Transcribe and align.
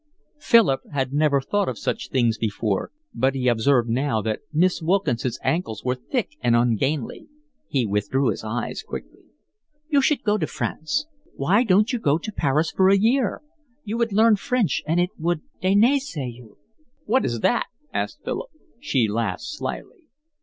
Philip 0.39 0.81
had 0.93 1.13
never 1.13 1.39
thought 1.39 1.69
of 1.69 1.77
such 1.77 2.09
things 2.09 2.39
before, 2.39 2.91
but 3.13 3.35
he 3.35 3.47
observed 3.47 3.87
now 3.87 4.19
that 4.23 4.39
Miss 4.51 4.81
Wilkinson's 4.81 5.37
ankles 5.43 5.83
were 5.83 5.93
thick 5.93 6.31
and 6.41 6.55
ungainly. 6.55 7.27
He 7.67 7.85
withdrew 7.85 8.29
his 8.29 8.43
eyes 8.43 8.81
quickly. 8.81 9.25
"You 9.89 10.01
should 10.01 10.23
go 10.23 10.39
to 10.39 10.47
France. 10.47 11.05
Why 11.35 11.63
don't 11.63 11.93
you 11.93 11.99
go 11.99 12.17
to 12.17 12.31
Paris 12.31 12.71
for 12.71 12.89
a 12.89 12.97
year? 12.97 13.43
You 13.83 13.95
would 13.99 14.11
learn 14.11 14.37
French, 14.37 14.81
and 14.87 14.99
it 14.99 15.11
would—deniaiser 15.19 16.33
you." 16.33 16.57
"What 17.05 17.23
is 17.23 17.41
that?" 17.41 17.67
asked 17.93 18.23
Philip. 18.23 18.49
She 18.79 19.07
laughed 19.07 19.43
slyly. 19.43 20.05